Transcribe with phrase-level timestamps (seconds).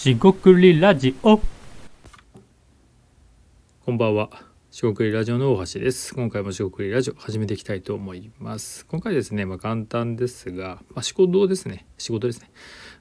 [0.00, 1.38] しごくりラジオ
[3.84, 4.30] こんばんは。
[4.70, 6.14] しごくりラジオの大橋です。
[6.14, 8.86] 今回もしごくりラジオ始めていきたいと思います。
[8.86, 11.84] 今回ですね、まあ、簡単ですが、まあ、仕事ですね。
[11.98, 12.50] 仕事ですね。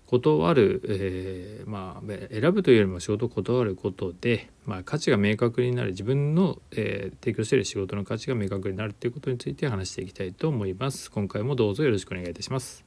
[0.07, 11.09] 断る、えーまあ、選ぶというよりも仕事を断ることで、まあ、価値が明確になる自分の、えー提供している仕事の価値が明確になるということについて話していきたいと思います。
[11.09, 12.83] 今回もどうぞよろしくお願いいたします。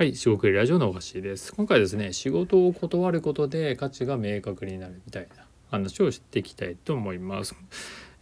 [0.00, 1.54] はい、四国ラジオの大橋です。
[1.54, 7.54] 今回ですね、仕事を断ることで価値が明確になるみたいな話をしていきたいと思います。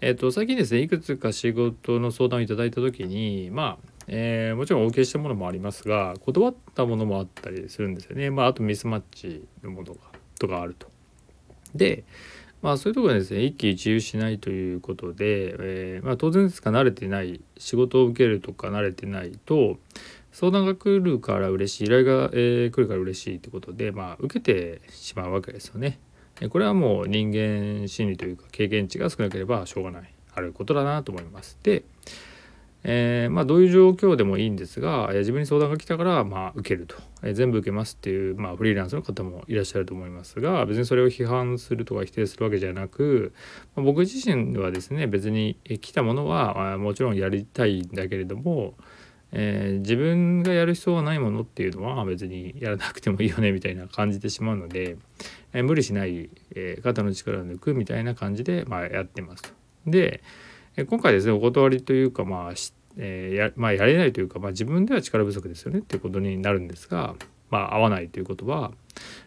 [0.01, 8.29] えっ、と最近ですね、いくつか仕事の相談をいただいた時に、まあ、えーもちろんお受けしたものもありますが、断ったものもあったりするんですよね。
[8.31, 10.01] まあ、あとミスマッチのものが
[10.41, 10.89] とかあると。
[11.77, 12.03] で、
[12.61, 19.79] まあそういうところでですね一喜一憂しないということで、えーまあ、当然ですが慣れてない仕事を受けるとか慣れてないと
[20.33, 25.99] 相談が来るから嬉しい依頼が、えー来るから嬉しいってことで、まあ、受けてしまうわけですよね。
[26.51, 31.59] これはもう人間心理というか経験値が少なければしょうがないあることだなと思います。
[31.65, 31.83] で、
[32.85, 43.33] えーまあ、どういう状況でもいいんですが、えー自分に相談が来たから、まあ、受けると、えー全部受けますっていう、まあ、フリーランスの方もいらっしゃると思いますが別にそれを批判するとか否定するわけじゃなく、
[43.75, 48.75] まあ僕自身はですね別に来たものは、もちろんやりたいんだけれども、
[49.33, 54.97] えー自分がやる必要はないものっていうのは別にやらなくてもいいよねみたいな感じてしまうので、
[55.53, 59.51] えー無理しない、えー肩の力を抜くみたいな感じで、まあ、やってますと。
[59.87, 60.23] で、
[60.77, 62.55] え今回ですねお断りというかまあ
[62.99, 67.15] えやまあ、やれないというか、まあ、自分では力不足ですよねっていうことになるんですが、
[67.49, 68.73] まあ、合わないということは、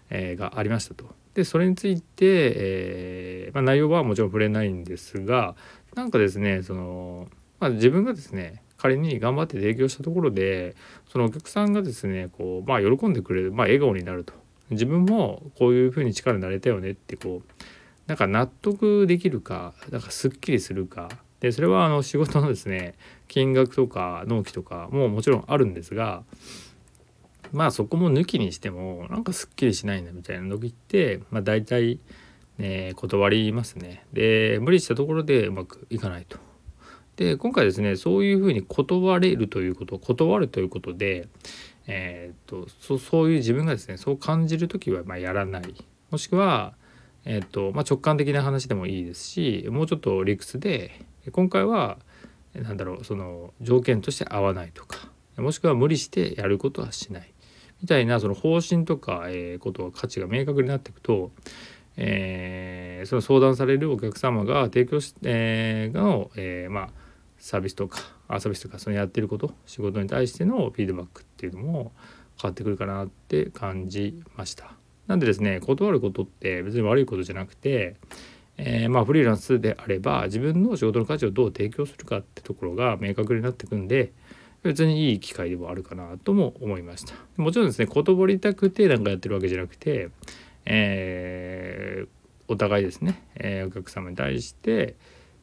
[0.10, 1.06] えがありましたと。
[1.34, 5.56] でそれについて、えまあ、内容はもちろん触れないんですが
[5.96, 7.28] なんかですねその、
[7.60, 10.76] まあ、自分がですね仮に頑張って提供したところで
[11.08, 14.34] そのお客さんがですねこう、まあ、喜んでくれる、まあ、笑顔になると
[14.72, 17.64] 自分もこういうふうに力になれたよねってこう
[18.08, 21.10] なんか納得できるかなんかすっきりするか
[21.42, 22.96] でそれはあの仕事のですね
[23.28, 26.24] 金額とか納期とかももちろんあるんですが
[27.52, 32.00] まあそこも抜きにしてもなんかすっきりしないなみたいな時って、まあ、大体、
[32.58, 34.06] ね、断りますね。
[34.14, 36.40] で無理したところでうまくいかないと。
[37.22, 41.28] で今回ですねそういうふうに断れるということ断るということで、
[41.86, 45.76] えーっとそういう自分がですねそう感じる時はまやらない。
[46.10, 46.74] もしくは、
[47.26, 52.00] えーっとまあ、直感的な話でもいいですしもうちょっと理屈で今回は
[52.56, 57.32] なんだろうその条件として合わないとかもしくは無理してやることはしない。
[57.82, 61.32] みたいなその方針とか、えーことが価値が明確になっていくと、
[61.98, 67.01] えーその相談されるお客様が提供し、えーの、えーまあ、
[67.42, 71.92] サービスとかあサービスとかそのやってること仕事に対してのフィードバックっていうのも
[72.42, 74.74] 変わってくるかなって感じました。
[75.08, 77.98] なんでですね断ることって別に悪いことじゃなくて、
[78.58, 84.14] えーまあフリーランスであれば自分の仕事の価値をどう提供するかってところが明確になってくんで
[84.64, 90.10] 別にいい機会ではあるかなとも思いましたもちろんですね断りたくてなんかやってるわけじゃなくて、
[90.66, 92.08] えー
[92.48, 94.96] お互いですね、えーお客様に対して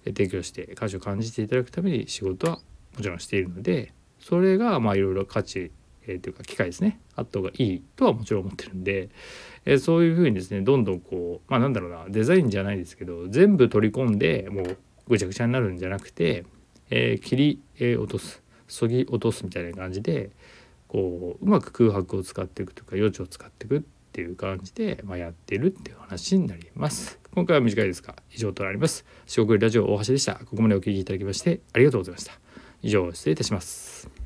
[0.08, 2.56] 提供して価値を感じていただくために仕事は
[2.96, 5.70] もちろんしているのでそれがまあいろいろ価値、
[6.06, 7.00] えーというか機会ですね。
[7.14, 9.10] あった方がいいとはもちろん思ってるんで、
[9.64, 16.44] えーそういうふうにですねどんどんこうまあなんだろうなデザインじゃないですけど全部取り込んでもうぐちゃぐちゃになるんじゃなくて、
[16.90, 20.30] えー切り、え落とすそぎ落とすみたいな感じで
[20.88, 23.82] こううまく空白を使っていくとか余地を使っていくっ
[24.18, 27.20] ていう感じで、まあ、やってるっていう話になります。
[27.32, 29.04] 今回は短いですが以上となります。
[29.26, 30.34] 四国ラジオ大橋でした。
[30.34, 32.32] ここまでお聞きいただきましてありがとうございました。
[32.82, 34.17] 以上失礼いたします。